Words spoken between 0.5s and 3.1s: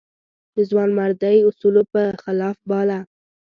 د ځوانمردۍ اصولو په خلاف باله.